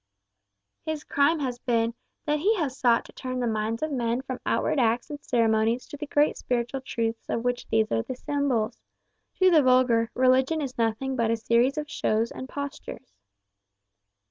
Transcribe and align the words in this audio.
"His 0.83 1.03
crime 1.03 1.37
has 1.41 1.59
been, 1.59 1.93
that 2.25 2.39
he 2.39 2.55
has 2.55 2.75
sought 2.75 3.05
to 3.05 3.13
turn 3.13 3.39
the 3.39 3.45
minds 3.45 3.83
of 3.83 3.91
men 3.91 4.23
from 4.23 4.39
outward 4.47 4.79
acts 4.79 5.11
and 5.11 5.23
ceremonies 5.23 5.85
to 5.89 5.95
the 5.95 6.07
great 6.07 6.37
spiritual 6.37 6.81
truths 6.81 7.29
of 7.29 7.43
which 7.43 7.67
these 7.67 7.91
are 7.91 8.01
the 8.01 8.15
symbols. 8.15 8.81
To 9.35 9.51
the 9.51 9.61
vulgar, 9.61 10.09
Religion 10.15 10.59
is 10.59 10.75
nothing 10.75 11.15
but 11.15 11.29
a 11.29 11.37
series 11.37 11.77
of 11.77 11.87
shows 11.87 12.31
and 12.31 12.49
postures." 12.49 13.13